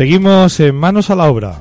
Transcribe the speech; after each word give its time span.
Seguimos 0.00 0.58
en 0.60 0.76
manos 0.76 1.10
a 1.10 1.14
la 1.14 1.28
obra. 1.28 1.60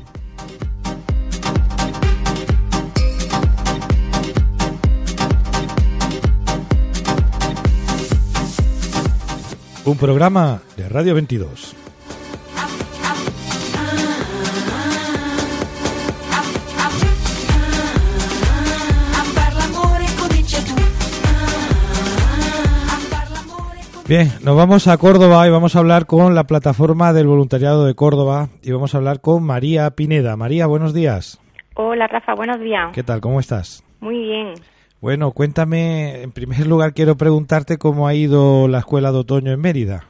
Un 9.84 9.98
programa 9.98 10.61
de 10.77 10.87
Radio 10.87 11.15
22. 11.15 11.78
Bien, 24.10 24.26
nos 24.43 24.57
vamos 24.57 24.88
a 24.88 24.98
Córdoba 24.98 25.46
y 25.46 25.52
vamos 25.52 25.76
a 25.76 25.79
hablar 25.79 26.07
con 26.07 26.34
la 26.34 26.46
plataforma 26.46 27.13
del 27.13 27.27
voluntariado 27.27 27.85
de 27.85 27.93
Córdoba 27.93 28.48
y 28.63 28.71
vamos 28.71 28.96
a 28.96 28.98
hablar 28.98 29.21
con 29.21 29.43
María 29.43 29.88
Pineda. 29.91 30.35
María, 30.35 30.66
buenos 30.66 30.96
días. 30.96 31.40
Hola 31.76 32.07
Rafa, 32.07 32.34
buenos 32.34 32.60
días. 32.60 32.91
¿Qué 32.91 33.04
tal? 33.04 33.21
¿Cómo 33.21 33.40
estás? 33.40 33.85
Muy 33.99 34.18
bien. 34.18 34.55
Bueno, 34.99 35.29
cuéntame, 35.29 36.24
en 36.24 36.32
primer 36.32 36.66
lugar 36.66 36.96
quiero 36.96 37.18
preguntarte 37.18 37.77
cómo 37.77 38.07
ha 38.07 38.16
ido 38.16 38.68
la 38.68 38.79
escuela 38.79 39.12
de 39.12 39.20
otoño 39.20 39.51
en 39.51 39.62
Mérida. 39.62 40.05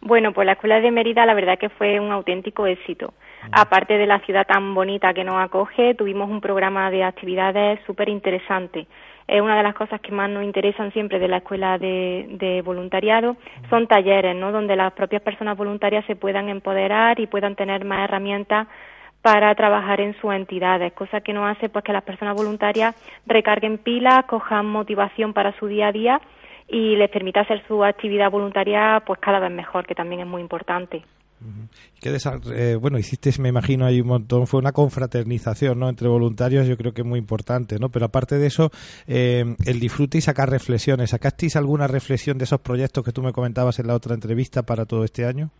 Bueno, 0.00 0.32
pues 0.32 0.44
la 0.44 0.54
escuela 0.54 0.80
de 0.80 0.90
Mérida 0.90 1.24
la 1.24 1.34
verdad 1.34 1.56
que 1.56 1.68
fue 1.68 2.00
un 2.00 2.10
auténtico 2.10 2.66
éxito. 2.66 3.14
Aparte 3.52 3.96
de 3.96 4.06
la 4.06 4.18
ciudad 4.26 4.44
tan 4.44 4.74
bonita 4.74 5.14
que 5.14 5.22
nos 5.22 5.36
acoge, 5.36 5.94
tuvimos 5.94 6.28
un 6.28 6.40
programa 6.40 6.90
de 6.90 7.04
actividades 7.04 7.78
súper 7.86 8.08
interesante. 8.08 8.88
Es 9.26 9.40
una 9.40 9.56
de 9.56 9.62
las 9.62 9.74
cosas 9.74 10.00
que 10.00 10.12
más 10.12 10.28
nos 10.28 10.44
interesan 10.44 10.92
siempre 10.92 11.18
de 11.18 11.28
la 11.28 11.38
escuela 11.38 11.78
de, 11.78 12.26
de 12.30 12.62
voluntariado, 12.62 13.36
son 13.70 13.86
talleres, 13.86 14.36
¿no? 14.36 14.52
Donde 14.52 14.76
las 14.76 14.92
propias 14.92 15.22
personas 15.22 15.56
voluntarias 15.56 16.04
se 16.06 16.16
puedan 16.16 16.48
empoderar 16.48 17.18
y 17.20 17.26
puedan 17.26 17.56
tener 17.56 17.84
más 17.84 18.04
herramientas 18.04 18.68
para 19.24 19.54
trabajar 19.54 20.02
en 20.02 20.14
sus 20.20 20.34
entidades, 20.34 20.92
cosa 20.92 21.22
que 21.22 21.32
nos 21.32 21.56
hace 21.56 21.70
pues 21.70 21.82
que 21.82 21.94
las 21.94 22.02
personas 22.02 22.36
voluntarias 22.36 22.94
recarguen 23.24 23.78
pilas, 23.78 24.26
cojan 24.26 24.66
motivación 24.66 25.32
para 25.32 25.58
su 25.58 25.66
día 25.66 25.88
a 25.88 25.92
día 25.92 26.20
y 26.68 26.94
les 26.96 27.08
permita 27.08 27.40
hacer 27.40 27.62
su 27.66 27.82
actividad 27.82 28.30
voluntaria 28.30 29.02
pues 29.06 29.18
cada 29.20 29.38
vez 29.38 29.50
mejor, 29.50 29.86
que 29.86 29.94
también 29.94 30.20
es 30.20 30.26
muy 30.26 30.42
importante. 30.42 31.02
¿Qué 32.00 32.10
desa- 32.10 32.40
eh, 32.54 32.76
bueno, 32.76 32.98
hiciste, 32.98 33.30
me 33.40 33.48
imagino, 33.48 33.86
ahí 33.86 34.00
un 34.00 34.08
montón, 34.08 34.46
fue 34.46 34.60
una 34.60 34.72
confraternización 34.72 35.78
¿no? 35.78 35.88
entre 35.88 36.08
voluntarios, 36.08 36.66
yo 36.66 36.76
creo 36.76 36.92
que 36.92 37.02
es 37.02 37.06
muy 37.06 37.18
importante, 37.18 37.78
¿no? 37.78 37.88
Pero 37.88 38.06
aparte 38.06 38.36
de 38.38 38.46
eso, 38.46 38.70
eh, 39.06 39.44
el 39.66 39.80
disfrute 39.80 40.18
y 40.18 40.20
sacar 40.20 40.50
reflexiones. 40.50 41.10
¿Sacasteis 41.10 41.56
alguna 41.56 41.86
reflexión 41.86 42.38
de 42.38 42.44
esos 42.44 42.60
proyectos 42.60 43.04
que 43.04 43.12
tú 43.12 43.22
me 43.22 43.32
comentabas 43.32 43.78
en 43.78 43.86
la 43.86 43.94
otra 43.94 44.14
entrevista 44.14 44.62
para 44.62 44.84
todo 44.84 45.04
este 45.04 45.24
año? 45.24 45.50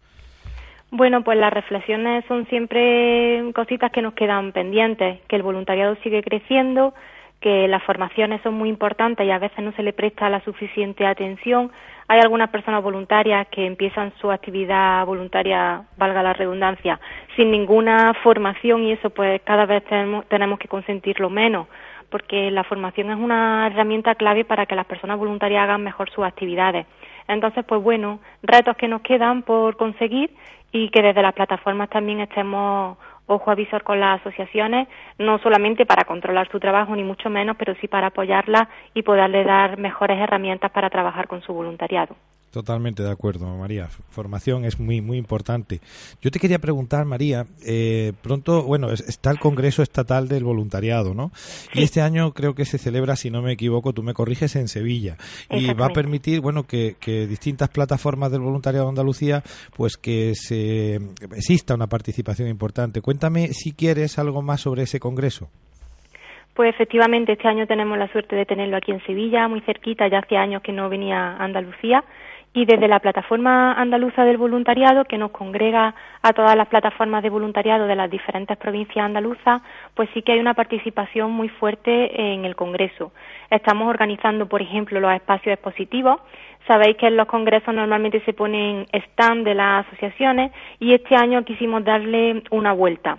Bueno, 0.90 1.24
pues 1.24 1.38
las 1.38 1.52
reflexiones 1.52 2.24
son 2.28 2.46
siempre 2.46 3.50
cositas 3.54 3.90
que 3.90 4.02
nos 4.02 4.14
quedan 4.14 4.52
pendientes, 4.52 5.20
que 5.28 5.36
el 5.36 5.42
voluntariado 5.42 5.96
sigue 6.04 6.22
creciendo, 6.22 6.94
que 7.44 7.68
las 7.68 7.82
formaciones 7.82 8.40
son 8.40 8.54
muy 8.54 8.70
importantes 8.70 9.26
y 9.26 9.30
a 9.30 9.38
veces 9.38 9.62
no 9.62 9.70
se 9.72 9.82
le 9.82 9.92
presta 9.92 10.30
la 10.30 10.40
suficiente 10.44 11.04
atención. 11.04 11.70
Hay 12.08 12.18
algunas 12.20 12.48
personas 12.48 12.82
voluntarias 12.82 13.46
que 13.48 13.66
empiezan 13.66 14.14
su 14.18 14.30
actividad 14.30 15.04
voluntaria, 15.04 15.82
valga 15.98 16.22
la 16.22 16.32
redundancia, 16.32 16.98
sin 17.36 17.50
ninguna 17.50 18.14
formación 18.22 18.84
y 18.84 18.92
eso 18.92 19.10
pues 19.10 19.42
cada 19.42 19.66
vez 19.66 19.84
tenemos, 19.84 20.26
tenemos 20.28 20.58
que 20.58 20.68
consentirlo 20.68 21.28
menos 21.28 21.66
porque 22.08 22.50
la 22.50 22.64
formación 22.64 23.10
es 23.10 23.18
una 23.18 23.66
herramienta 23.66 24.14
clave 24.14 24.46
para 24.46 24.64
que 24.64 24.76
las 24.76 24.86
personas 24.86 25.18
voluntarias 25.18 25.64
hagan 25.64 25.82
mejor 25.82 26.08
sus 26.10 26.24
actividades. 26.24 26.86
Entonces, 27.28 27.62
pues 27.66 27.82
bueno, 27.82 28.20
retos 28.42 28.76
que 28.78 28.88
nos 28.88 29.02
quedan 29.02 29.42
por 29.42 29.76
conseguir 29.76 30.30
y 30.72 30.88
que 30.88 31.02
desde 31.02 31.20
las 31.20 31.34
plataformas 31.34 31.90
también 31.90 32.20
estemos 32.20 32.96
ojo 33.26 33.50
avisor 33.50 33.82
con 33.82 34.00
las 34.00 34.20
asociaciones, 34.20 34.88
no 35.18 35.38
solamente 35.38 35.86
para 35.86 36.04
controlar 36.04 36.50
su 36.50 36.60
trabajo, 36.60 36.94
ni 36.94 37.02
mucho 37.02 37.30
menos, 37.30 37.56
pero 37.56 37.74
sí 37.80 37.88
para 37.88 38.08
apoyarlas 38.08 38.68
y 38.94 39.02
poderle 39.02 39.44
dar 39.44 39.78
mejores 39.78 40.18
herramientas 40.18 40.70
para 40.70 40.90
trabajar 40.90 41.26
con 41.26 41.42
su 41.42 41.52
voluntariado. 41.52 42.16
Totalmente 42.54 43.02
de 43.02 43.10
acuerdo, 43.10 43.46
María. 43.56 43.88
Formación 44.10 44.64
es 44.64 44.78
muy, 44.78 45.00
muy 45.00 45.18
importante. 45.18 45.80
Yo 46.22 46.30
te 46.30 46.38
quería 46.38 46.60
preguntar, 46.60 47.04
María, 47.04 47.46
eh, 47.66 48.12
pronto, 48.22 48.62
bueno, 48.62 48.92
es- 48.92 49.00
está 49.08 49.32
el 49.32 49.40
Congreso 49.40 49.82
Estatal 49.82 50.28
del 50.28 50.44
Voluntariado, 50.44 51.14
¿no? 51.14 51.32
Y 51.72 51.82
este 51.82 52.00
año 52.00 52.30
creo 52.32 52.54
que 52.54 52.64
se 52.64 52.78
celebra, 52.78 53.16
si 53.16 53.28
no 53.28 53.42
me 53.42 53.50
equivoco, 53.50 53.92
tú 53.92 54.04
me 54.04 54.14
corriges, 54.14 54.54
en 54.54 54.68
Sevilla. 54.68 55.16
Y 55.50 55.74
va 55.74 55.86
a 55.86 55.88
permitir, 55.88 56.40
bueno, 56.40 56.62
que, 56.62 56.94
que 57.00 57.26
distintas 57.26 57.70
plataformas 57.70 58.30
del 58.30 58.42
voluntariado 58.42 58.86
de 58.86 58.90
Andalucía, 58.90 59.42
pues 59.76 59.96
que 59.96 60.34
se 60.36 61.00
exista 61.34 61.74
una 61.74 61.88
participación 61.88 62.46
importante. 62.48 63.00
Cuéntame, 63.00 63.48
si 63.48 63.72
quieres, 63.72 64.16
algo 64.20 64.42
más 64.42 64.60
sobre 64.60 64.82
ese 64.84 65.00
Congreso. 65.00 65.48
Pues 66.54 66.72
efectivamente, 66.72 67.32
este 67.32 67.48
año 67.48 67.66
tenemos 67.66 67.98
la 67.98 68.06
suerte 68.12 68.36
de 68.36 68.46
tenerlo 68.46 68.76
aquí 68.76 68.92
en 68.92 69.04
Sevilla, 69.04 69.48
muy 69.48 69.60
cerquita, 69.62 70.06
ya 70.08 70.20
hace 70.20 70.36
años 70.36 70.62
que 70.62 70.70
no 70.70 70.88
venía 70.88 71.32
a 71.32 71.44
Andalucía. 71.44 72.04
Y 72.56 72.66
desde 72.66 72.86
la 72.86 73.00
plataforma 73.00 73.72
andaluza 73.72 74.24
del 74.24 74.36
voluntariado, 74.36 75.04
que 75.06 75.18
nos 75.18 75.32
congrega 75.32 75.92
a 76.22 76.32
todas 76.32 76.56
las 76.56 76.68
plataformas 76.68 77.24
de 77.24 77.28
voluntariado 77.28 77.88
de 77.88 77.96
las 77.96 78.08
diferentes 78.08 78.56
provincias 78.56 79.04
andaluzas, 79.04 79.60
pues 79.94 80.08
sí 80.14 80.22
que 80.22 80.32
hay 80.32 80.38
una 80.38 80.54
participación 80.54 81.32
muy 81.32 81.48
fuerte 81.48 82.32
en 82.32 82.44
el 82.44 82.54
Congreso. 82.54 83.12
Estamos 83.50 83.88
organizando, 83.88 84.46
por 84.46 84.62
ejemplo, 84.62 85.00
los 85.00 85.12
espacios 85.12 85.54
expositivos. 85.54 86.20
Sabéis 86.68 86.96
que 86.96 87.08
en 87.08 87.16
los 87.16 87.26
congresos 87.26 87.74
normalmente 87.74 88.20
se 88.20 88.32
ponen 88.32 88.86
stand 88.92 89.44
de 89.44 89.54
las 89.54 89.84
asociaciones 89.88 90.52
y 90.78 90.94
este 90.94 91.16
año 91.16 91.44
quisimos 91.44 91.84
darle 91.84 92.44
una 92.52 92.72
vuelta. 92.72 93.18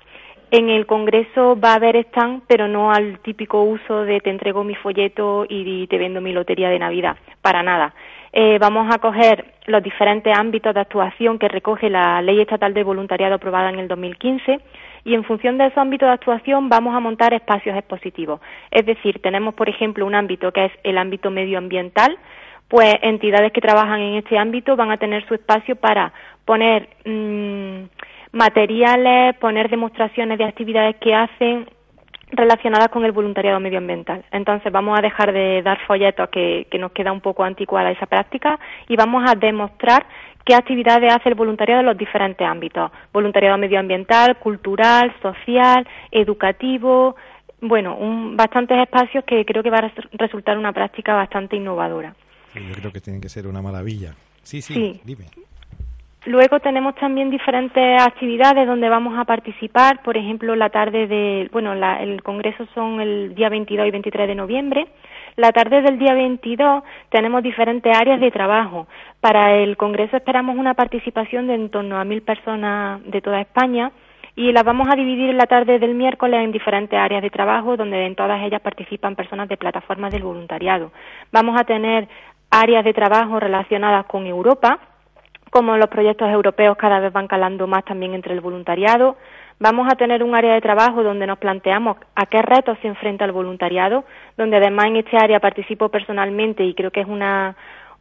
En 0.50 0.70
el 0.70 0.86
Congreso 0.86 1.60
va 1.60 1.74
a 1.74 1.76
haber 1.76 1.98
stand, 1.98 2.44
pero 2.48 2.70
no 2.70 2.92
al 2.92 3.20
típico 3.20 3.64
uso 3.64 4.06
de 4.06 4.22
te 4.22 4.30
entrego 4.30 4.64
mi 4.64 4.76
folleto 4.76 5.46
y 5.50 5.86
te 5.88 5.98
vendo 5.98 6.22
mi 6.22 6.32
lotería 6.32 6.70
de 6.70 6.80
Navidad, 6.80 7.18
para 7.42 7.62
nada. 7.64 7.94
Eh, 8.38 8.58
vamos 8.60 8.94
a 8.94 9.00
coger 9.00 9.46
los 9.66 9.82
diferentes 9.82 10.38
ámbitos 10.38 10.74
de 10.74 10.82
actuación 10.82 11.40
que 11.40 11.48
recoge 11.48 11.90
la 11.90 12.22
Ley 12.22 12.42
Estatal 12.42 12.74
de 12.74 12.84
Voluntariado 12.84 13.36
aprobada 13.36 13.70
en 13.70 13.80
el 13.80 13.88
2015 13.88 14.60
y 15.06 15.14
en 15.14 15.24
función 15.24 15.58
de 15.58 15.68
esos 15.68 15.78
ámbitos 15.78 16.08
de 16.10 16.16
actuación 16.16 16.68
vamos 16.68 16.94
a 16.94 17.00
montar 17.00 17.34
espacios 17.34 17.78
expositivos. 17.78 18.42
Es 18.72 18.86
decir, 18.86 19.22
tenemos, 19.22 19.54
por 19.54 19.70
ejemplo, 19.70 20.06
un 20.06 20.16
ámbito 20.16 20.52
que 20.52 20.66
es 20.66 20.72
el 20.84 20.98
ámbito 20.98 21.32
medioambiental, 21.32 22.18
pues 22.68 22.96
entidades 23.04 23.54
que 23.54 23.62
trabajan 23.62 24.02
en 24.02 24.16
este 24.16 24.38
ámbito 24.38 24.76
van 24.76 24.92
a 24.92 24.98
tener 24.98 25.26
su 25.30 25.36
espacio 25.36 25.78
para 25.78 26.12
poner 26.44 26.90
mm, 27.06 27.84
materiales, 28.34 29.38
poner 29.38 29.70
demostraciones 29.70 30.38
de 30.38 30.44
actividades 30.44 30.98
que 30.98 31.16
hacen 31.16 31.70
relacionadas 32.36 32.90
con 32.90 33.06
el 33.06 33.12
voluntariado 33.12 33.60
medioambiental. 33.60 34.24
Entonces 34.32 34.72
vamos 34.72 34.98
a 34.98 35.02
dejar 35.02 35.32
de 35.34 35.62
dar 35.62 35.80
folletos 35.88 36.30
que, 36.30 36.68
que 36.70 36.78
nos 36.78 36.92
queda 36.92 37.12
un 37.12 37.22
poco 37.22 37.44
anticuada 37.44 37.92
esa 37.92 38.06
práctica 38.06 38.60
y 38.88 38.96
vamos 38.96 39.24
a 39.28 39.36
demostrar 39.36 40.06
qué 40.44 40.54
actividades 40.56 41.14
hace 41.14 41.30
el 41.30 41.36
voluntariado 41.36 41.80
en 41.82 41.88
los 41.88 41.98
diferentes 41.98 42.48
ámbitos. 42.48 42.92
Voluntariado 43.12 43.58
medioambiental, 43.58 44.38
cultural, 44.38 45.14
social, 45.22 45.88
educativo, 46.12 47.16
bueno, 47.62 47.96
un, 47.96 48.36
bastantes 48.36 48.78
espacios 48.78 49.24
que 49.26 49.46
creo 49.46 49.64
que 49.64 49.70
va 49.70 49.78
a 49.78 49.82
res- 49.82 50.10
resultar 50.14 50.58
una 50.58 50.74
práctica 50.74 51.14
bastante 51.16 51.56
innovadora. 51.56 52.14
Yo 52.54 52.74
creo 52.76 52.92
que 52.92 53.00
tiene 53.02 53.20
que 53.22 53.30
ser 53.30 53.48
una 53.48 53.62
maravilla. 53.62 54.14
Sí, 54.44 54.62
sí, 54.62 54.74
Sí. 54.74 55.02
dime. 55.04 55.26
Luego 56.26 56.60
tenemos 56.60 56.96
también 56.96 57.30
diferentes 57.30 58.02
actividades 58.02 58.66
donde 58.66 58.90
vamos 58.90 59.16
a 59.18 59.26
participar, 59.26 60.02
por 60.02 60.18
ejemplo, 60.18 60.56
la 60.56 60.70
tarde 60.72 61.06
de, 61.06 61.48
bueno, 61.52 61.76
la- 61.76 62.02
el 62.02 62.24
congreso 62.24 62.66
son 62.74 63.00
el 63.00 63.36
día 63.36 63.48
22 63.50 63.88
y 63.88 63.92
23 63.92 64.28
de 64.28 64.34
noviembre. 64.34 64.88
La 65.36 65.52
tarde 65.52 65.84
del 65.84 66.00
día 66.00 66.16
22 66.16 66.84
tenemos 67.10 67.44
diferentes 67.44 67.96
áreas 67.96 68.20
de 68.20 68.32
trabajo. 68.32 68.88
Para 69.22 69.54
el 69.54 69.78
congreso 69.78 70.18
esperamos 70.18 70.58
una 70.58 70.74
participación 70.74 71.46
de 71.46 71.54
en 71.56 71.70
torno 71.70 72.00
a 72.00 72.04
mil 72.04 72.24
personas 72.24 73.04
de 73.06 73.22
toda 73.22 73.40
España 73.42 73.92
y 74.36 74.52
las 74.52 74.64
vamos 74.64 74.88
a 74.92 74.96
dividir 74.96 75.32
la 75.36 75.46
tarde 75.46 75.78
del 75.78 75.94
miércoles 75.94 76.40
en 76.44 76.52
diferentes 76.52 76.98
áreas 77.00 77.22
de 77.22 77.30
trabajo 77.30 77.78
donde 77.78 78.04
en 78.04 78.16
todas 78.16 78.42
ellas 78.42 78.62
participan 78.62 79.16
personas 79.16 79.48
de 79.48 79.58
plataformas 79.58 80.12
del 80.12 80.24
voluntariado. 80.24 80.92
Vamos 81.32 81.60
a 81.60 81.66
tener 81.66 82.08
áreas 82.50 82.84
de 82.84 82.94
trabajo 82.94 83.40
relacionadas 83.40 84.06
con 84.08 84.26
Europa, 84.26 84.80
como 85.52 85.78
los 85.78 85.90
proyectos 85.90 86.30
europeos 86.30 86.78
cada 86.78 87.00
vez 87.00 87.14
van 87.14 87.28
calando 87.28 87.68
más 87.68 87.86
también 87.86 88.14
entre 88.14 88.34
el 88.34 88.42
voluntariado. 88.42 89.18
Vamos 89.60 89.88
a 89.90 89.96
tener 89.96 90.22
un 90.22 90.36
área 90.36 90.54
de 90.54 90.62
trabajo 90.62 91.02
donde 91.02 91.28
nos 91.28 91.38
planteamos 91.38 91.98
a 92.16 92.26
qué 92.26 92.42
retos 92.42 92.78
se 92.82 92.88
enfrenta 92.88 93.24
el 93.24 93.32
voluntariado, 93.32 94.04
donde 94.38 94.58
además 94.58 94.88
en 94.88 94.98
este 94.98 95.18
área 95.18 95.40
participo 95.40 95.90
personalmente 95.90 96.64
y 96.66 96.74
creo 96.74 96.92
que 96.92 97.02
es 97.02 97.08
una, 97.08 97.56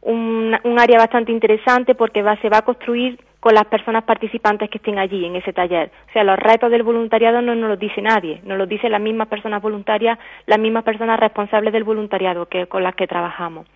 un, 0.05 0.79
área 0.79 0.99
bastante 0.99 1.31
interesante 1.31 1.95
porque 1.95 2.23
se 2.41 2.49
va 2.49 2.57
a 2.59 2.61
construir 2.61 3.19
con 3.39 3.53
las 3.53 3.65
personas 3.65 4.03
participantes 4.03 4.69
que 4.69 4.77
estén 4.77 4.99
allí 4.99 5.25
en 5.25 5.35
ese 5.35 5.53
taller. 5.53 5.91
O 6.09 6.13
sea, 6.13 6.23
los 6.23 6.37
retos 6.37 6.71
del 6.71 6.83
voluntariado 6.83 7.41
no 7.41 7.55
nos 7.55 7.69
los 7.69 7.79
dice 7.79 8.01
nadie, 8.01 8.41
nos 8.43 8.57
los 8.57 8.67
dicen 8.67 8.91
las 8.91 9.01
mismas 9.01 9.27
personas 9.27 9.61
voluntarias, 9.61 10.17
las 10.45 10.59
mismas 10.59 10.83
personas 10.83 11.19
responsables 11.19 11.73
del 11.73 11.83
voluntariado 11.83 12.47
que, 12.47 12.67
con 12.67 12.83
las 12.83 12.95
que 12.95 13.07
trabajamos. 13.07 13.67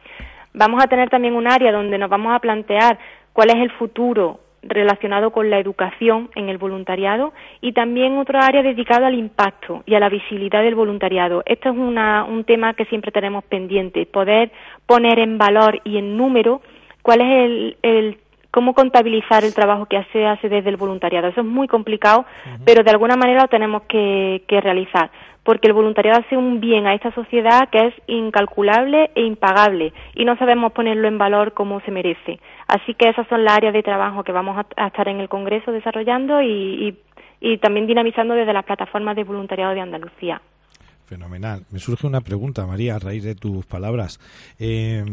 Vamos 0.53 0.83
a 0.83 0.87
tener 0.87 1.09
también 1.09 1.35
un 1.35 1.47
área 1.47 1.71
donde 1.71 1.97
nos 1.97 2.09
vamos 2.09 2.33
a 2.33 2.39
plantear 2.39 2.97
cuál 3.39 3.51
es 3.51 3.63
el 3.63 3.71
futuro 3.71 4.41
relacionado 4.63 5.31
con 5.31 5.49
la 5.49 5.59
educación 5.59 6.29
en 6.35 6.49
el 6.49 6.57
voluntariado 6.57 7.31
y 7.61 7.71
también 7.71 8.17
otro 8.17 8.37
área 8.37 8.61
dedicado 8.61 9.05
al 9.05 9.13
impacto 9.13 9.81
y 9.85 9.95
a 9.95 10.01
la 10.01 10.09
visibilidad 10.09 10.61
del 10.61 10.75
voluntariado. 10.75 11.41
Esto 11.45 11.69
es 11.69 11.75
un 11.77 12.43
tema 12.45 12.73
que 12.73 12.83
siempre 12.83 13.13
tenemos 13.13 13.45
pendiente, 13.45 14.05
poder 14.05 14.51
poner 14.85 15.19
en 15.19 15.37
valor 15.37 15.79
y 15.85 15.99
en 15.99 16.17
número 16.17 16.61
cuál 17.01 17.21
es 17.21 17.77
el, 17.81 18.17
cómo 18.51 18.73
contabilizar 18.73 19.45
el 19.45 19.53
trabajo 19.53 19.85
que 19.85 20.05
se 20.11 20.25
hace 20.25 20.49
desde 20.49 20.71
el 20.71 20.75
voluntariado. 20.75 21.29
Eso 21.29 21.39
es 21.39 21.47
muy 21.47 21.69
complicado, 21.69 22.25
pero 22.65 22.83
de 22.83 22.91
alguna 22.91 23.15
manera 23.15 23.43
lo 23.43 23.47
tenemos 23.47 23.83
que 23.83 24.43
realizar 24.49 25.11
porque 25.49 25.67
el 25.67 25.73
voluntariado 25.73 26.19
hace 26.19 26.37
un 26.37 26.59
bien 26.59 26.85
a 26.85 26.93
esta 26.93 27.11
sociedad 27.11 27.69
que 27.69 27.87
es 27.87 27.93
incalculable 28.05 29.09
e 29.15 29.21
impagable 29.21 29.93
y 30.13 30.25
no 30.25 30.37
sabemos 30.37 30.73
ponerlo 30.73 31.07
en 31.07 31.17
valor 31.17 31.53
como 31.53 31.79
se 31.81 31.91
merece. 31.91 32.39
Así 32.69 32.93
que 32.93 33.09
esas 33.09 33.27
son 33.27 33.43
las 33.43 33.57
áreas 33.57 33.73
de 33.73 33.81
trabajo 33.81 34.23
que 34.23 34.31
vamos 34.31 34.55
a, 34.55 34.85
estar 34.85 35.07
en 35.07 35.19
el 35.19 35.27
Congreso 35.27 35.71
desarrollando 35.71 36.39
y, 36.43 36.95
también 37.61 37.87
dinamizando 37.87 38.35
desde 38.35 38.53
las 38.53 38.63
plataformas 38.63 39.15
de 39.15 39.23
voluntariado 39.23 39.73
de 39.73 39.81
Andalucía. 39.81 40.39
Fenomenal. 41.07 41.63
Me 41.71 41.79
surge 41.79 42.05
una 42.05 42.21
pregunta, 42.21 42.67
María, 42.67 42.95
a 42.95 42.99
raíz 42.99 43.23
de 43.23 43.33
tus 43.33 43.65
palabras. 43.65 44.19
Eh, 44.59 45.03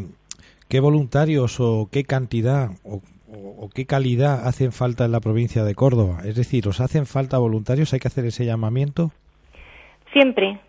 ¿Qué 0.69 0.81
voluntarios 0.81 1.59
o 1.59 1.89
qué 1.91 2.05
cantidad 2.05 2.73
o, 2.85 3.01
o, 3.33 3.71
qué 3.75 3.87
calidad 3.87 4.47
hacen 4.47 4.71
falta 4.71 5.07
en 5.07 5.13
la 5.13 5.21
provincia 5.21 5.65
de 5.65 5.75
Córdoba? 5.75 6.19
Es 6.27 6.37
decir, 6.37 6.69
¿os 6.69 6.81
hacen 6.81 7.07
falta 7.07 7.39
voluntarios? 7.39 7.95
¿Hay 7.95 8.01
que 8.01 8.09
hacer 8.09 8.27
ese 8.27 8.45
llamamiento? 8.45 9.13
Siempre. 10.13 10.61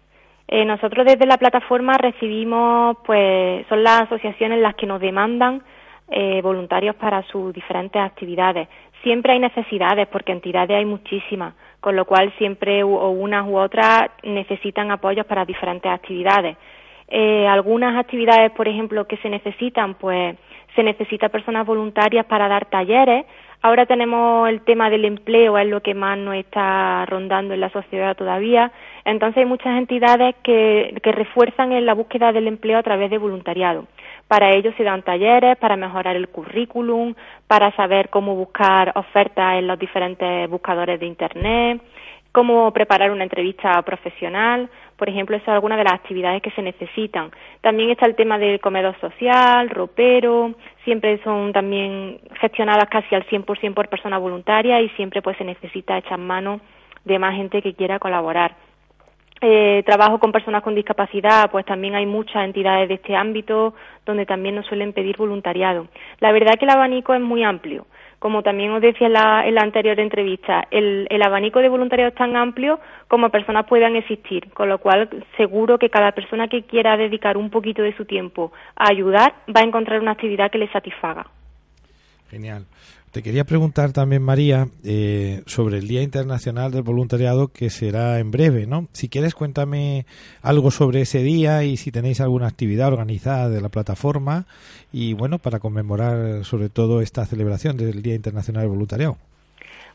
Eh, 0.47 0.63
nosotros 0.63 1.05
desde 1.05 1.25
la 1.25 1.37
plataforma 1.37 1.97
recibimos, 1.97 2.95
pues, 3.05 3.67
son 3.67 3.83
las 3.83 4.03
asociaciones 4.03 4.61
las 4.61 4.75
que 4.75 4.85
nos 4.85 5.01
demandan 5.01 5.63
eh, 6.09 6.41
voluntarios 6.41 6.95
para 6.95 7.21
sus 7.23 7.53
diferentes 7.53 8.01
actividades. 8.01 8.67
Siempre 9.03 9.33
hay 9.33 9.39
necesidades, 9.39 10.07
porque 10.07 10.31
entidades 10.31 10.77
hay 10.77 10.85
muchísimas, 10.85 11.53
con 11.79 11.95
lo 11.95 12.05
cual 12.05 12.33
siempre 12.37 12.83
o 12.83 13.09
unas 13.09 13.45
u 13.47 13.57
otras 13.57 14.09
necesitan 14.23 14.91
apoyos 14.91 15.25
para 15.25 15.45
diferentes 15.45 15.91
actividades. 15.91 16.57
Eh, 17.07 17.47
algunas 17.47 17.97
actividades, 17.97 18.51
por 18.51 18.67
ejemplo, 18.67 19.05
que 19.05 19.17
se 19.17 19.29
necesitan, 19.29 19.95
pues 19.95 20.35
se 20.75 20.83
necesita 20.83 21.29
personas 21.29 21.65
voluntarias 21.65 22.25
para 22.25 22.47
dar 22.47 22.65
talleres, 22.65 23.25
Ahora 23.61 23.87
tenemos 23.87 24.47
el 24.49 24.61
tema 24.61 24.89
del 24.89 25.03
empleo, 25.05 25.57
es 25.57 25.67
lo 25.67 25.81
que 25.81 25.95
más 25.95 26.17
nos 26.17 26.35
está 26.35 27.05
rondando 27.07 27.53
en 27.55 27.59
la 27.59 27.69
sociedad 27.69 28.15
todavía. 28.15 28.71
Entonces 29.03 29.37
hay 29.37 29.45
muchas 29.45 29.77
entidades 29.77 30.35
que, 30.43 30.95
que 31.01 31.11
refuerzan 31.11 31.71
en 31.71 31.85
la 31.85 31.93
búsqueda 31.93 32.31
del 32.31 32.47
empleo 32.47 32.77
a 32.77 32.83
través 32.83 33.09
de 33.09 33.17
voluntariado. 33.17 33.87
Para 34.27 34.51
ello 34.51 34.73
se 34.75 34.83
dan 34.83 35.03
talleres 35.03 35.57
para 35.57 35.77
mejorar 35.77 36.15
el 36.15 36.27
currículum, 36.27 37.15
para 37.47 37.71
saber 37.75 38.09
cómo 38.09 38.35
buscar 38.35 38.91
ofertas 38.95 39.57
en 39.57 39.67
los 39.67 39.79
diferentes 39.79 40.49
buscadores 40.49 40.99
de 40.99 41.05
Internet, 41.05 41.81
cómo 42.33 42.71
preparar 42.73 43.11
una 43.11 43.23
entrevista 43.23 43.81
profesional. 43.83 44.69
Por 44.97 45.07
ejemplo, 45.07 45.35
eso 45.37 45.43
es 45.43 45.49
alguna 45.49 45.77
de 45.77 45.85
las 45.85 45.93
actividades 45.93 46.41
que 46.41 46.51
se 46.51 46.61
necesitan. 46.61 47.31
También 47.61 47.89
está 47.89 48.05
el 48.05 48.15
tema 48.15 48.37
del 48.37 48.59
comedor 48.59 48.99
social, 48.99 49.69
ropero, 49.69 50.55
siempre 50.83 51.19
son 51.23 51.53
también 51.53 52.19
gestionadas 52.41 52.89
casi 52.89 53.15
al 53.15 53.25
100% 53.27 53.73
por 53.73 53.87
personas 53.87 54.19
voluntarias 54.19 54.81
y 54.81 54.89
siempre 54.89 55.21
pues 55.21 55.37
se 55.37 55.45
necesita 55.45 55.97
echar 55.97 56.19
mano 56.19 56.59
de 57.05 57.17
más 57.17 57.33
gente 57.35 57.61
que 57.61 57.73
quiera 57.73 57.97
colaborar. 57.97 58.66
Eh, 59.39 59.83
trabajo 59.85 60.19
con 60.19 60.31
personas 60.31 60.63
con 60.63 60.73
discapacidad, 60.73 61.51
pues 61.51 61.65
también 61.65 61.93
hay 61.95 62.05
muchas 62.05 62.43
entidades 62.43 62.87
de 62.87 62.95
este 62.95 63.15
ámbito 63.15 63.75
donde 64.05 64.25
también 64.25 64.55
nos 64.55 64.65
suelen 64.65 64.93
pedir 64.93 65.17
voluntariado. 65.17 65.87
La 66.19 66.31
verdad 66.31 66.55
que 66.57 66.65
el 66.65 66.71
abanico 66.71 67.13
es 67.13 67.21
muy 67.21 67.43
amplio 67.43 67.85
como 68.19 68.41
también 68.41 68.71
os 68.71 68.81
decía 68.81 69.07
en 69.07 69.13
la, 69.13 69.61
anterior 69.61 69.99
entrevista, 69.99 70.67
el, 70.71 71.07
abanico 71.23 71.59
de 71.59 71.69
voluntariado 71.69 72.09
es 72.09 72.15
tan 72.15 72.35
amplio 72.35 72.79
como 73.07 73.29
personas 73.29 73.65
puedan 73.67 73.95
existir, 73.95 74.51
con 74.53 74.69
lo 74.69 74.79
cual 74.79 75.09
seguro 75.37 75.77
que 75.77 75.89
cada 75.89 76.11
persona 76.11 76.47
que 76.47 76.63
quiera 76.63 76.97
dedicar 76.97 77.37
un 77.37 77.49
poquito 77.49 77.83
de 77.83 77.95
su 77.95 78.05
tiempo 78.05 78.51
a 78.75 78.89
ayudar 78.89 79.33
va 79.55 79.61
a 79.61 79.65
encontrar 79.65 80.01
una 80.01 80.11
actividad 80.11 80.49
que 80.49 80.57
le 80.57 80.71
satisfaga. 80.71 81.27
Genial. 82.29 82.65
Te 83.11 83.23
quería 83.23 83.45
preguntar 83.45 83.93
también, 83.93 84.21
María, 84.21 84.67
eh, 84.85 85.41
sobre 85.45 85.77
el 85.77 85.87
Día 85.87 86.03
Internacional 86.03 86.71
del 86.71 86.83
Voluntariado 86.83 87.47
que 87.47 87.69
será 87.69 88.19
en 88.19 88.31
breve, 88.31 88.67
¿no? 88.67 88.87
Si 88.91 89.09
quieres, 89.09 89.33
cuéntame 89.33 90.05
algo 90.43 90.71
sobre 90.71 91.01
ese 91.01 91.23
día 91.23 91.63
y 91.63 91.77
si 91.77 91.91
tenéis 91.91 92.21
alguna 92.21 92.47
actividad 92.47 92.91
organizada 92.91 93.49
de 93.49 93.61
la 93.61 93.69
plataforma 93.69 94.45
y, 94.91 95.13
bueno, 95.13 95.39
para 95.39 95.59
conmemorar 95.59 96.43
sobre 96.43 96.69
todo 96.69 97.01
esta 97.01 97.25
celebración 97.25 97.77
del 97.77 98.03
Día 98.03 98.13
Internacional 98.13 98.63
del 98.63 98.71
Voluntariado. 98.71 99.15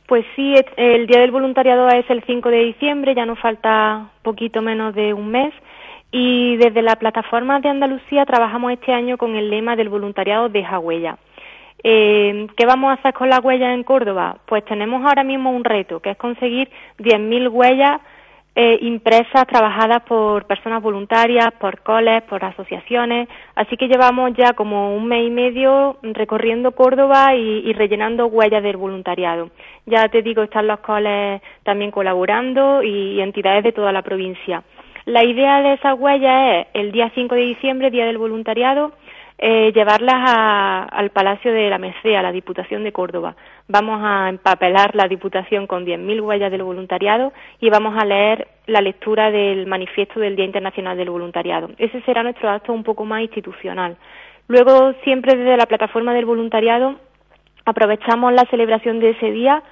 Pues 0.08 0.24
sí, 0.34 0.54
el 0.76 1.06
Día 1.06 1.20
del 1.20 1.30
Voluntariado 1.30 1.88
es 1.90 2.08
el 2.10 2.24
5 2.24 2.48
de 2.48 2.64
diciembre, 2.64 3.14
ya 3.14 3.24
nos 3.24 3.38
falta 3.38 4.10
poquito 4.22 4.62
menos 4.62 4.94
de 4.94 5.14
un 5.14 5.30
mes. 5.30 5.54
Y 6.10 6.56
desde 6.56 6.82
la 6.82 6.96
plataforma 6.96 7.60
de 7.60 7.68
Andalucía 7.68 8.26
trabajamos 8.26 8.72
este 8.72 8.92
año 8.92 9.16
con 9.16 9.34
el 9.36 9.48
lema 9.48 9.76
del 9.76 9.88
voluntariado 9.88 10.48
Deja 10.48 10.78
Huella. 10.78 11.18
Eh, 11.84 12.46
¿Qué 12.56 12.66
vamos 12.66 12.90
a 12.90 12.94
hacer 12.94 13.12
con 13.14 13.28
las 13.28 13.42
huellas 13.42 13.74
en 13.74 13.82
Córdoba? 13.82 14.38
Pues 14.46 14.64
tenemos 14.64 15.04
ahora 15.04 15.24
mismo 15.24 15.50
un 15.50 15.64
reto, 15.64 16.00
que 16.00 16.10
es 16.10 16.16
conseguir 16.16 16.70
10.000 16.98 17.50
huellas 17.50 18.00
eh, 18.54 18.78
impresas, 18.82 19.46
trabajadas 19.46 20.02
por 20.02 20.44
personas 20.44 20.82
voluntarias, 20.82 21.52
por 21.58 21.80
coles, 21.80 22.22
por 22.24 22.44
asociaciones. 22.44 23.28
Así 23.54 23.78
que 23.78 23.88
llevamos 23.88 24.32
ya 24.36 24.52
como 24.52 24.94
un 24.94 25.06
mes 25.06 25.26
y 25.26 25.30
medio 25.30 25.96
recorriendo 26.02 26.72
Córdoba 26.72 27.34
y, 27.34 27.72
rellenando 27.72 28.26
huellas 28.26 28.62
del 28.62 28.76
voluntariado. 28.76 29.50
Ya 29.86 30.06
te 30.08 30.20
digo, 30.20 30.42
están 30.42 30.66
los 30.66 30.80
coles 30.80 31.40
también 31.62 31.90
colaborando 31.90 32.82
y 32.82 33.20
entidades 33.20 33.64
de 33.64 33.72
toda 33.72 33.90
la 33.90 34.02
provincia. 34.02 34.62
La 35.06 35.24
idea 35.24 35.62
de 35.62 35.72
esas 35.72 35.98
huellas 35.98 36.66
es 36.66 36.66
el 36.74 36.92
día 36.92 37.10
5 37.14 37.34
de 37.34 37.40
diciembre, 37.40 37.90
Día 37.90 38.04
del 38.06 38.18
Voluntariado, 38.18 38.92
eh, 39.38 39.72
llevarlas 39.74 40.88
al 40.90 41.10
Palacio 41.10 41.52
de 41.52 41.68
la 41.68 41.78
Mesea, 41.78 42.20
a 42.20 42.22
la 42.22 42.32
Diputación 42.32 42.84
de 42.84 42.92
Córdoba. 42.92 43.34
Vamos 43.68 44.00
a 44.02 44.28
empapelar 44.28 44.94
la 44.94 45.08
Diputación 45.08 45.66
con 45.66 45.84
10.000 45.84 46.22
huellas 46.22 46.50
del 46.50 46.62
voluntariado 46.62 47.32
y 47.60 47.70
vamos 47.70 47.96
a 48.00 48.04
leer 48.04 48.48
la 48.66 48.80
lectura 48.80 49.30
del 49.30 49.66
manifiesto 49.66 50.20
del 50.20 50.36
Día 50.36 50.44
Internacional 50.44 50.96
del 50.96 51.10
Voluntariado. 51.10 51.70
Ese 51.78 52.00
será 52.02 52.22
nuestro 52.22 52.50
acto 52.50 52.72
un 52.72 52.84
poco 52.84 53.04
más 53.04 53.22
institucional. 53.22 53.96
Luego, 54.48 54.92
siempre 55.04 55.36
desde 55.36 55.56
la 55.56 55.66
plataforma 55.66 56.14
del 56.14 56.26
voluntariado, 56.26 56.96
aprovechamos 57.64 58.32
la 58.32 58.44
celebración 58.46 59.00
de 59.00 59.10
ese 59.10 59.30
día 59.30 59.62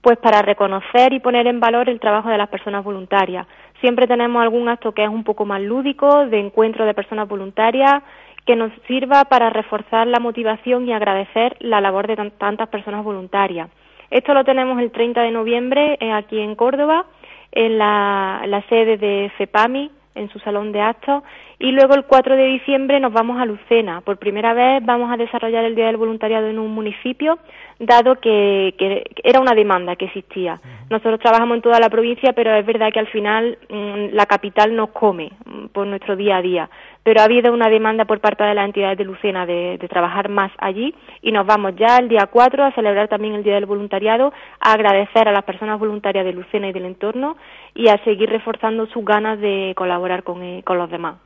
pues 0.00 0.16
para 0.18 0.40
reconocer 0.40 1.12
y 1.12 1.20
poner 1.20 1.46
en 1.46 1.60
valor 1.60 1.88
el 1.90 2.00
trabajo 2.00 2.30
de 2.30 2.38
las 2.38 2.48
personas 2.48 2.82
voluntarias. 2.82 3.46
Siempre 3.80 4.06
tenemos 4.06 4.42
algún 4.42 4.68
acto 4.68 4.92
que 4.92 5.04
es 5.04 5.10
un 5.10 5.24
poco 5.24 5.44
más 5.44 5.60
lúdico, 5.60 6.26
de 6.26 6.40
encuentro 6.40 6.86
de 6.86 6.94
personas 6.94 7.28
voluntarias 7.28 8.02
que 8.46 8.56
nos 8.56 8.72
sirva 8.86 9.24
para 9.24 9.50
reforzar 9.50 10.06
la 10.06 10.20
motivación 10.20 10.88
y 10.88 10.92
agradecer 10.92 11.56
la 11.60 11.80
labor 11.80 12.06
de 12.06 12.30
tantas 12.38 12.68
personas 12.68 13.04
voluntarias. 13.04 13.70
Esto 14.10 14.34
lo 14.34 14.44
tenemos 14.44 14.80
el 14.80 14.90
30 14.90 15.22
de 15.22 15.30
noviembre 15.30 15.96
eh, 16.00 16.12
aquí 16.12 16.40
en 16.40 16.56
Córdoba, 16.56 17.06
en 17.52 17.78
la, 17.78 18.42
la 18.46 18.62
sede 18.62 18.96
de 18.96 19.30
FEPAMI, 19.36 19.90
en 20.14 20.28
su 20.30 20.38
salón 20.40 20.72
de 20.72 20.80
actos 20.80 21.22
y 21.58 21.72
luego 21.72 21.94
el 21.94 22.04
4 22.04 22.36
de 22.36 22.46
diciembre 22.46 22.98
nos 23.00 23.12
vamos 23.12 23.40
a 23.40 23.44
Lucena. 23.44 24.00
Por 24.00 24.16
primera 24.16 24.54
vez 24.54 24.84
vamos 24.84 25.12
a 25.12 25.16
desarrollar 25.16 25.64
el 25.64 25.74
Día 25.74 25.86
del 25.86 25.98
Voluntariado 25.98 26.48
en 26.48 26.58
un 26.58 26.72
municipio, 26.72 27.38
dado 27.78 28.16
que, 28.16 28.74
era 29.22 29.40
una 29.40 29.54
demanda 29.54 29.94
que 29.94 30.06
existía. 30.06 30.60
Nosotros 30.88 31.20
trabajamos 31.20 31.56
en 31.56 31.62
toda 31.62 31.78
la 31.78 31.90
provincia, 31.90 32.32
pero 32.32 32.54
es 32.54 32.64
verdad 32.66 32.90
que 32.92 32.98
al 32.98 33.08
final 33.08 33.58
mm, 33.68 34.14
la 34.14 34.26
capital 34.26 34.74
nos 34.74 34.90
come 34.90 35.32
mm, 35.44 35.66
por 35.66 35.86
nuestro 35.86 36.16
día 36.16 36.38
a 36.38 36.42
día. 36.42 36.70
Pero 37.02 37.20
ha 37.20 37.24
habido 37.24 37.52
una 37.52 37.68
demanda 37.68 38.04
por 38.04 38.20
parte 38.20 38.44
de 38.44 38.54
las 38.54 38.66
entidades 38.66 38.98
de 38.98 39.04
Lucena 39.04 39.46
de, 39.46 39.78
trabajar 39.88 40.28
más 40.28 40.52
allí 40.58 40.94
y 41.22 41.32
nos 41.32 41.46
vamos 41.46 41.74
ya 41.76 41.96
el 41.98 42.08
día 42.08 42.28
4 42.30 42.64
a 42.64 42.72
celebrar 42.72 43.08
también 43.08 43.34
el 43.34 43.42
Día 43.42 43.54
del 43.54 43.66
Voluntariado, 43.66 44.32
a 44.60 44.72
agradecer 44.72 45.26
a 45.26 45.32
las 45.32 45.44
personas 45.44 45.78
voluntarias 45.80 46.24
de 46.24 46.32
Lucena 46.32 46.68
y 46.68 46.72
del 46.72 46.84
entorno 46.84 47.36
y 47.74 47.88
a 47.88 48.02
seguir 48.04 48.30
reforzando 48.30 48.86
sus 48.86 49.04
ganas 49.04 49.40
de 49.40 49.72
colaborar 49.76 50.22
con, 50.22 50.42
eh, 50.42 50.62
con 50.64 50.78
los 50.78 50.90
demás. 50.90 51.16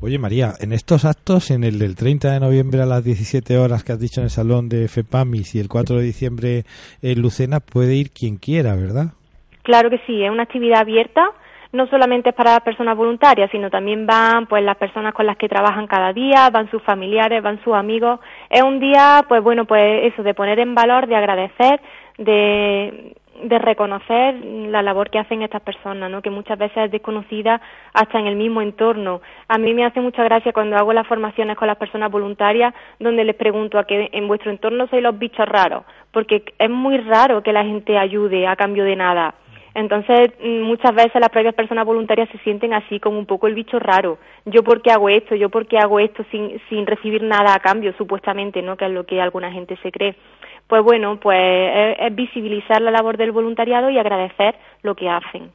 Oye 0.00 0.18
María, 0.18 0.52
en 0.60 0.72
estos 0.72 1.04
actos, 1.04 1.50
en 1.50 1.64
el 1.64 1.78
del 1.78 1.96
30 1.96 2.32
de 2.32 2.40
noviembre 2.40 2.82
a 2.82 2.86
las 2.86 3.04
17 3.04 3.58
horas 3.58 3.84
que 3.84 3.92
has 3.92 4.00
dicho 4.00 4.20
en 4.20 4.24
el 4.24 4.30
salón 4.30 4.68
de 4.68 4.88
FEPAMIS 4.88 5.54
y 5.54 5.60
el 5.60 5.68
4 5.68 5.96
de 5.96 6.02
diciembre 6.02 6.64
en 7.02 7.20
Lucena, 7.20 7.60
puede 7.60 7.94
ir 7.94 8.10
quien 8.10 8.36
quiera, 8.36 8.74
¿verdad? 8.76 9.12
Claro 9.62 9.90
que 9.90 10.00
sí, 10.06 10.22
es 10.22 10.30
una 10.30 10.44
actividad 10.44 10.80
abierta 10.80 11.30
no 11.72 11.86
solamente 11.88 12.30
es 12.30 12.34
para 12.34 12.52
las 12.52 12.60
personas 12.60 12.96
voluntarias, 12.96 13.50
sino 13.50 13.70
también 13.70 14.06
van 14.06 14.46
pues 14.46 14.62
las 14.64 14.76
personas 14.76 15.12
con 15.12 15.26
las 15.26 15.36
que 15.36 15.48
trabajan 15.48 15.86
cada 15.86 16.12
día, 16.12 16.48
van 16.50 16.70
sus 16.70 16.82
familiares, 16.82 17.42
van 17.42 17.62
sus 17.62 17.74
amigos. 17.74 18.20
Es 18.48 18.62
un 18.62 18.80
día, 18.80 19.24
pues 19.28 19.42
bueno, 19.42 19.66
pues 19.66 20.12
eso, 20.12 20.22
de 20.22 20.34
poner 20.34 20.58
en 20.60 20.74
valor, 20.74 21.06
de 21.06 21.16
agradecer, 21.16 21.80
de, 22.16 23.14
de 23.42 23.58
reconocer 23.58 24.34
la 24.44 24.82
labor 24.82 25.10
que 25.10 25.18
hacen 25.18 25.42
estas 25.42 25.62
personas, 25.62 26.10
¿no? 26.10 26.22
que 26.22 26.30
muchas 26.30 26.58
veces 26.58 26.84
es 26.84 26.90
desconocida 26.90 27.60
hasta 27.92 28.18
en 28.18 28.26
el 28.26 28.36
mismo 28.36 28.62
entorno. 28.62 29.20
A 29.48 29.58
mí 29.58 29.74
me 29.74 29.84
hace 29.84 30.00
mucha 30.00 30.24
gracia 30.24 30.52
cuando 30.52 30.76
hago 30.76 30.92
las 30.92 31.06
formaciones 31.06 31.56
con 31.56 31.68
las 31.68 31.76
personas 31.76 32.10
voluntarias, 32.10 32.74
donde 32.98 33.24
les 33.24 33.36
pregunto 33.36 33.78
a 33.78 33.84
que 33.84 34.08
en 34.12 34.26
vuestro 34.26 34.50
entorno 34.50 34.86
sois 34.88 35.02
los 35.02 35.18
bichos 35.18 35.48
raros, 35.48 35.84
porque 36.12 36.44
es 36.58 36.70
muy 36.70 36.98
raro 36.98 37.42
que 37.42 37.52
la 37.52 37.64
gente 37.64 37.98
ayude 37.98 38.46
a 38.46 38.56
cambio 38.56 38.84
de 38.84 38.96
nada. 38.96 39.34
Entonces, 39.78 40.32
mm, 40.42 40.62
muchas 40.62 40.92
veces 40.92 41.20
las 41.20 41.30
propias 41.30 41.54
personas 41.54 41.86
voluntarias 41.86 42.28
se 42.30 42.38
sienten 42.38 42.74
así 42.74 42.98
como 42.98 43.16
un 43.16 43.26
poco 43.26 43.46
el 43.46 43.54
bicho 43.54 43.78
raro. 43.78 44.18
Yo 44.44 44.64
por 44.64 44.82
qué 44.82 44.90
hago 44.90 45.08
esto, 45.08 45.36
yo 45.36 45.50
por 45.50 45.68
qué 45.68 45.78
hago 45.78 46.00
esto 46.00 46.24
sin, 46.32 46.60
sin 46.68 46.84
recibir 46.84 47.22
nada 47.22 47.54
a 47.54 47.60
cambio, 47.60 47.92
supuestamente, 47.96 48.60
¿no? 48.60 48.76
Que 48.76 48.86
es 48.86 48.90
lo 48.90 49.06
que 49.06 49.20
alguna 49.20 49.52
gente 49.52 49.76
se 49.80 49.92
cree. 49.92 50.16
Pues 50.66 50.82
bueno, 50.82 51.20
pues 51.20 51.96
es 51.96 52.12
visibilizar 52.12 52.82
la 52.82 52.90
labor 52.90 53.18
del 53.18 53.30
voluntariado 53.30 53.88
y 53.88 53.98
agradecer 53.98 54.56
lo 54.82 54.96
que 54.96 55.08
hacen. 55.08 55.52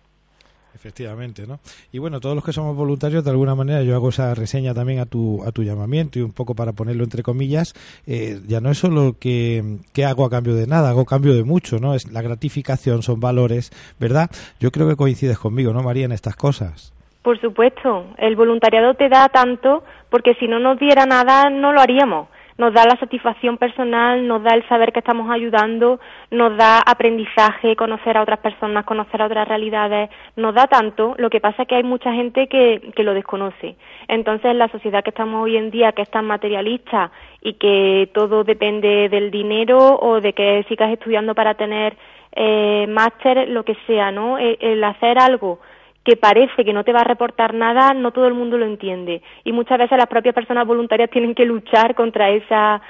Efectivamente, 0.75 1.45
¿no? 1.45 1.59
Y 1.91 1.99
bueno, 1.99 2.19
todos 2.19 2.35
los 2.35 2.43
que 2.43 2.51
somos 2.51 2.75
voluntarios, 2.75 3.23
de 3.23 3.29
alguna 3.29 3.53
manera, 3.53 3.83
yo 3.83 3.95
hago 3.95 4.09
esa 4.09 4.33
reseña 4.33 4.73
también 4.73 4.99
a 4.99 5.05
tu, 5.05 5.43
a 5.45 5.51
tu 5.51 5.63
llamamiento 5.63 6.17
y 6.17 6.23
un 6.23 6.33
poco 6.33 6.55
para 6.55 6.73
ponerlo 6.73 7.03
entre 7.03 7.21
comillas, 7.21 7.73
eh, 8.07 8.39
ya 8.47 8.59
no 8.59 8.71
es 8.71 8.79
solo 8.79 9.15
que, 9.19 9.77
que 9.93 10.03
hago 10.05 10.25
a 10.25 10.29
cambio 10.29 10.55
de 10.55 10.65
nada, 10.65 10.89
hago 10.89 11.05
cambio 11.05 11.35
de 11.35 11.43
mucho, 11.43 11.79
¿no? 11.79 11.93
Es 11.93 12.11
la 12.11 12.21
gratificación, 12.21 13.03
son 13.03 13.19
valores, 13.19 13.71
¿verdad? 13.99 14.31
Yo 14.59 14.71
creo 14.71 14.87
que 14.87 14.95
coincides 14.95 15.37
conmigo, 15.37 15.73
¿no, 15.73 15.83
María, 15.83 16.05
en 16.05 16.11
estas 16.11 16.35
cosas? 16.35 16.91
Por 17.21 17.39
supuesto, 17.39 18.07
el 18.17 18.35
voluntariado 18.35 18.95
te 18.95 19.09
da 19.09 19.29
tanto 19.29 19.83
porque 20.09 20.33
si 20.35 20.47
no 20.47 20.59
nos 20.59 20.79
diera 20.79 21.05
nada 21.05 21.49
no 21.49 21.71
lo 21.71 21.79
haríamos 21.79 22.27
nos 22.57 22.73
da 22.73 22.85
la 22.85 22.97
satisfacción 22.97 23.57
personal, 23.57 24.27
nos 24.27 24.43
da 24.43 24.53
el 24.53 24.67
saber 24.67 24.91
que 24.91 24.99
estamos 24.99 25.29
ayudando, 25.31 25.99
nos 26.31 26.55
da 26.57 26.79
aprendizaje, 26.79 27.75
conocer 27.75 28.17
a 28.17 28.21
otras 28.21 28.39
personas, 28.39 28.85
conocer 28.85 29.21
a 29.21 29.25
otras 29.25 29.47
realidades, 29.47 30.09
nos 30.35 30.53
da 30.53 30.67
tanto, 30.67 31.15
lo 31.17 31.29
que 31.29 31.39
pasa 31.39 31.63
es 31.63 31.67
que 31.67 31.75
hay 31.75 31.83
mucha 31.83 32.13
gente 32.13 32.47
que, 32.47 32.91
que 32.95 33.03
lo 33.03 33.13
desconoce. 33.13 33.75
Entonces, 34.07 34.55
la 34.55 34.67
sociedad 34.67 35.03
que 35.03 35.09
estamos 35.09 35.43
hoy 35.43 35.57
en 35.57 35.71
día, 35.71 35.91
que 35.91 36.03
es 36.03 36.09
tan 36.09 36.25
materialista 36.25 37.11
y 37.41 37.53
que 37.53 38.09
todo 38.13 38.43
depende 38.43 39.09
del 39.09 39.31
dinero 39.31 39.97
o 39.99 40.21
de 40.21 40.33
que 40.33 40.65
sigas 40.67 40.91
estudiando 40.91 41.35
para 41.35 41.55
tener 41.55 41.95
eh, 42.35 42.87
máster, 42.87 43.49
lo 43.49 43.63
que 43.63 43.75
sea, 43.87 44.11
¿no? 44.11 44.37
el 44.37 44.83
hacer 44.83 45.19
algo 45.19 45.59
que 46.03 46.17
parece 46.17 46.65
que 46.65 46.73
no 46.73 46.83
te 46.83 46.93
va 46.93 47.01
a 47.01 47.05
reportar 47.05 47.53
nada, 47.53 47.93
no 47.93 48.11
todo 48.11 48.27
el 48.27 48.33
mundo 48.33 48.57
lo 48.57 48.65
entiende. 48.65 49.21
Y 49.43 49.53
muchas 49.53 49.77
veces 49.77 49.97
las 49.97 50.07
propias 50.07 50.35
personas 50.35 50.67
voluntarias 50.67 51.09
tienen 51.09 51.33
que 51.33 51.45
luchar 51.45 51.95
contra 51.95 52.29
esa 52.29 52.81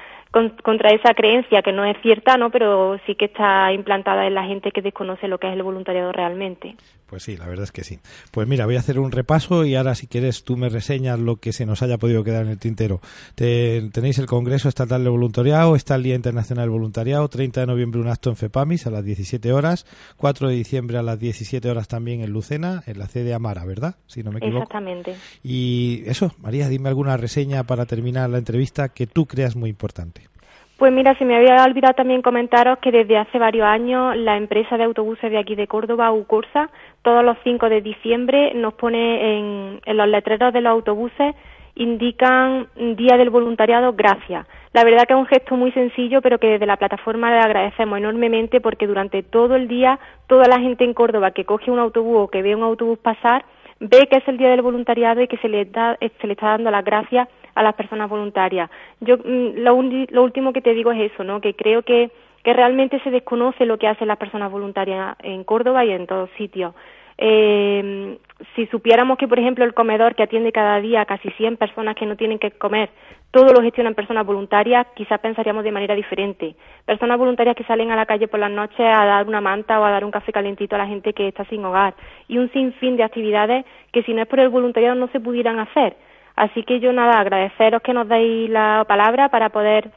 contra 0.63 0.89
esa 0.89 1.13
creencia 1.13 1.61
que 1.61 1.71
no 1.71 1.85
es 1.85 1.95
cierta, 2.01 2.37
¿no? 2.37 2.49
Pero 2.49 2.99
sí 3.05 3.13
que 3.13 3.25
está 3.25 3.71
implantada 3.71 4.25
en 4.25 4.33
la 4.33 4.43
gente 4.43 4.71
que 4.71 4.81
desconoce 4.81 5.27
lo 5.27 5.37
que 5.37 5.45
es 5.47 5.53
el 5.53 5.61
voluntariado 5.61 6.11
realmente. 6.11 6.75
Pues 7.13 7.21
sí, 7.21 7.37
la 7.37 7.45
verdad 7.45 7.65
es 7.65 7.71
que 7.71 7.83
sí. 7.83 7.99
Pues 8.31 8.47
mira, 8.47 8.65
voy 8.65 8.75
a 8.75 8.79
hacer 8.79 8.97
un 8.97 9.11
repaso 9.11 9.65
y 9.65 9.75
ahora 9.75 9.93
si 9.93 10.07
quieres 10.07 10.43
tú 10.43 10.57
me 10.57 10.67
reseñas 10.67 11.19
lo 11.19 11.35
que 11.35 11.53
se 11.53 11.63
nos 11.63 11.83
haya 11.83 11.99
podido 11.99 12.23
quedar 12.23 12.43
en 12.43 12.49
el 12.49 12.57
tintero. 12.57 13.01
tenéis 13.35 14.17
el 14.17 14.25
Congreso 14.25 14.67
Estatal 14.67 15.03
de 15.03 15.11
Voluntariado, 15.11 15.75
está 15.75 15.93
el 15.93 16.01
Día 16.01 16.15
Internacional 16.15 16.63
del 16.63 16.71
Voluntariado, 16.71 17.29
30 17.29 17.61
de 17.61 17.67
noviembre 17.67 18.01
un 18.01 18.07
acto 18.07 18.31
en 18.31 18.35
FEPAMIS 18.35 18.87
a 18.87 18.89
las 18.89 19.05
17 19.05 19.53
horas, 19.53 19.85
4 20.17 20.49
de 20.49 20.55
diciembre 20.55 20.97
a 20.97 21.03
las 21.03 21.19
17 21.19 21.69
horas 21.69 21.87
también 21.87 22.21
en 22.21 22.31
Lucena, 22.31 22.81
en 22.87 22.97
la 22.97 23.07
sede 23.07 23.35
Amara, 23.35 23.63
¿verdad? 23.63 23.97
Si 24.07 24.23
no 24.23 24.31
me 24.31 24.39
equivoco. 24.39 24.63
Exactamente. 24.63 25.15
Y 25.43 26.01
eso, 26.07 26.33
María, 26.39 26.67
dime 26.67 26.89
alguna 26.89 27.15
reseña 27.15 27.63
para 27.65 27.85
terminar 27.85 28.27
la 28.31 28.39
entrevista 28.39 28.89
que 28.89 29.05
tú 29.05 29.27
creas 29.27 29.55
muy 29.55 29.69
importante. 29.69 30.32
Pues 30.77 30.91
mira, 30.91 31.15
se 31.17 31.25
me 31.25 31.35
había 31.35 31.63
olvidado 31.63 31.93
también 31.93 32.21
comentaros 32.21 32.79
que 32.79 32.91
desde 32.91 33.17
hace 33.17 33.37
varios 33.37 33.65
años 33.65 34.17
la 34.17 34.37
empresa 34.37 34.75
de 34.75 34.83
autobuses 34.83 35.29
de 35.29 35.37
aquí 35.37 35.55
de 35.55 35.67
Córdoba, 35.67 36.11
UCORSA, 36.11 36.69
todos 37.03 37.23
los 37.23 37.37
5 37.43 37.69
de 37.69 37.81
diciembre 37.81 38.53
nos 38.55 38.73
pone 38.73 39.37
en, 39.37 39.81
los 39.85 40.07
letreros 40.07 40.51
de 40.51 40.61
los 40.61 40.71
autobuses 40.71 41.35
indican 41.75 42.67
Día 42.75 43.17
del 43.17 43.29
Voluntariado, 43.29 43.93
gracias. 43.93 44.45
La 44.73 44.83
verdad 44.83 45.05
que 45.07 45.13
es 45.13 45.19
un 45.19 45.25
gesto 45.25 45.55
muy 45.55 45.71
sencillo, 45.71 46.21
pero 46.21 46.37
que 46.37 46.47
desde 46.47 46.65
la 46.65 46.77
plataforma 46.77 47.31
le 47.31 47.39
agradecemos 47.39 47.97
enormemente 47.97 48.61
porque 48.61 48.85
durante 48.85 49.23
todo 49.23 49.55
el 49.55 49.67
día 49.67 49.99
toda 50.27 50.47
la 50.47 50.59
gente 50.59 50.83
en 50.83 50.93
Córdoba 50.93 51.31
que 51.31 51.45
coge 51.45 51.71
un 51.71 51.79
autobús 51.79 52.17
o 52.17 52.27
que 52.27 52.41
ve 52.41 52.55
un 52.55 52.63
autobús 52.63 52.99
pasar 52.99 53.45
ve 53.79 54.07
que 54.09 54.17
es 54.17 54.27
el 54.27 54.37
Día 54.37 54.49
del 54.49 54.61
Voluntariado 54.61 55.21
y 55.21 55.27
que 55.27 55.37
se 55.37 55.49
le, 55.49 55.65
da, 55.65 55.97
se 55.99 56.27
le 56.27 56.33
está 56.33 56.49
dando 56.49 56.71
las 56.71 56.85
gracias 56.85 57.27
a 57.55 57.63
las 57.63 57.75
personas 57.75 58.09
voluntarias. 58.09 58.69
Yo 58.99 59.17
mm, 59.17 59.57
lo, 59.57 59.81
lo 59.81 60.23
último 60.23 60.53
que 60.53 60.61
te 60.61 60.73
digo 60.73 60.91
es 60.91 61.11
eso, 61.11 61.23
¿no? 61.23 61.41
Que 61.41 61.55
creo 61.55 61.83
que, 61.83 62.11
realmente 62.45 62.99
se 62.99 63.09
desconoce 63.09 63.65
lo 63.65 63.77
que 63.77 63.87
hacen 63.87 64.09
las 64.09 64.17
personas 64.17 64.51
voluntarias 64.51 65.15
en 65.23 65.45
Córdoba 65.45 65.85
y 65.85 65.91
en 65.91 66.05
todos 66.05 66.29
sitios. 66.37 66.75
Eh, 67.17 68.17
si 68.55 68.65
supiéramos 68.67 69.17
que, 69.17 69.29
por 69.29 69.39
ejemplo, 69.39 69.63
el 69.63 69.73
comedor 69.73 70.13
que 70.13 70.23
atiende 70.23 70.51
cada 70.51 70.81
día 70.81 71.01
a 71.01 71.05
casi 71.05 71.29
100 71.31 71.55
personas 71.55 71.95
que 71.95 72.05
no 72.05 72.17
tienen 72.17 72.39
que 72.39 72.51
comer, 72.51 72.89
todo 73.33 73.51
lo 73.51 73.63
gestionan 73.63 73.95
personas 73.95 74.27
voluntarias, 74.27 74.85
quizás 74.95 75.19
pensaríamos 75.19 75.63
de 75.63 75.71
manera 75.71 75.95
diferente. 75.95 76.55
Personas 76.85 77.17
voluntarias 77.17 77.55
que 77.55 77.63
salen 77.63 77.89
a 77.91 77.95
la 77.95 78.05
calle 78.05 78.27
por 78.27 78.39
las 78.39 78.51
noches 78.51 78.79
a 78.79 79.05
dar 79.05 79.27
una 79.27 79.41
manta 79.41 79.79
o 79.79 79.85
a 79.85 79.89
dar 79.89 80.05
un 80.05 80.11
café 80.11 80.31
calentito 80.31 80.75
a 80.75 80.77
la 80.79 80.85
gente 80.85 81.13
que 81.13 81.29
está 81.29 81.43
sin 81.45 81.65
hogar. 81.65 81.95
Y 82.27 82.37
un 82.37 82.51
sinfín 82.51 82.95
de 82.95 83.03
actividades 83.03 83.65
que 83.91 84.03
si 84.03 84.13
no 84.13 84.21
es 84.21 84.27
por 84.27 84.39
el 84.39 84.49
voluntariado 84.49 84.95
no 84.95 85.07
se 85.07 85.19
pudieran 85.19 85.59
hacer. 85.59 85.95
Así 86.35 86.63
que 86.63 86.79
yo 86.79 86.91
nada, 86.93 87.19
agradeceros 87.19 87.81
que 87.81 87.93
nos 87.93 88.07
deis 88.07 88.49
la 88.49 88.85
palabra 88.87 89.29
para 89.29 89.49
poder 89.49 89.91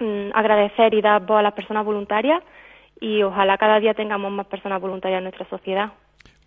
mm, 0.00 0.30
agradecer 0.34 0.94
y 0.94 1.00
dar 1.00 1.24
voz 1.24 1.38
a 1.38 1.42
las 1.42 1.52
personas 1.52 1.84
voluntarias 1.84 2.42
y 3.00 3.22
ojalá 3.22 3.56
cada 3.56 3.80
día 3.80 3.94
tengamos 3.94 4.30
más 4.32 4.46
personas 4.46 4.80
voluntarias 4.80 5.18
en 5.18 5.24
nuestra 5.24 5.48
sociedad. 5.48 5.92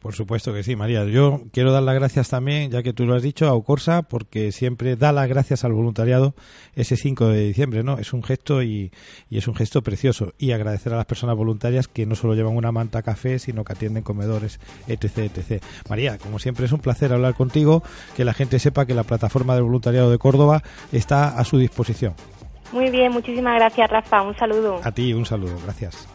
Por 0.04 0.16
supuesto 0.16 0.54
que 0.54 0.64
sí, 0.64 0.76
María. 0.76 1.06
Yo 1.06 1.44
quiero 1.54 1.72
dar 1.72 1.82
las 1.82 1.96
gracias 1.96 2.28
también, 2.28 2.70
ya 2.70 2.84
que 2.84 2.92
tú 2.92 3.06
lo 3.06 3.16
has 3.16 3.24
dicho, 3.24 3.48
a 3.48 3.54
Ocorsa, 3.54 4.02
porque 4.02 4.52
siempre 4.52 4.98
da 4.98 5.14
las 5.14 5.30
gracias 5.30 5.64
al 5.64 5.72
voluntariado 5.72 6.36
ese 6.76 6.98
5 6.98 7.30
de 7.30 7.46
diciembre, 7.46 7.84
¿no? 7.84 7.98
Es 7.98 8.12
un 8.12 8.22
gesto 8.22 8.62
y, 8.62 8.92
es 9.32 9.48
un 9.48 9.56
gesto 9.56 9.82
precioso. 9.82 10.34
Y 10.38 10.52
agradecer 10.52 10.92
a 10.92 10.98
las 10.98 11.06
personas 11.06 11.38
voluntarias 11.38 11.88
que 11.88 12.06
no 12.06 12.16
solo 12.16 12.36
llevan 12.36 12.58
una 12.58 12.74
manta 12.74 13.02
café, 13.02 13.40
sino 13.40 13.64
que 13.64 13.72
atienden 13.72 14.04
comedores, 14.04 14.60
etc, 14.90 15.20
etc. 15.20 15.64
María, 15.88 16.18
como 16.18 16.38
siempre 16.38 16.66
es 16.66 16.74
un 16.74 16.82
placer 16.82 17.14
hablar 17.14 17.36
contigo, 17.36 17.82
que 18.18 18.26
la 18.26 18.34
gente 18.34 18.60
sepa 18.60 18.86
que 18.86 18.94
la 18.94 19.04
plataforma 19.04 19.56
del 19.56 19.64
voluntariado 19.64 20.12
de 20.12 20.18
Córdoba 20.18 20.64
está 20.92 21.30
a 21.40 21.46
su 21.46 21.58
disposición. 21.58 22.14
Muy 22.74 22.90
bien, 22.90 23.10
muchísimas 23.10 23.56
gracias, 23.56 23.90
Rafa. 23.90 24.22
Un 24.22 24.36
saludo. 24.36 24.82
A 24.84 24.92
ti, 24.92 25.14
un 25.14 25.26
saludo. 25.26 25.58
Gracias. 25.64 26.10